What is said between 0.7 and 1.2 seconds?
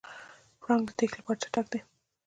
د تېښتې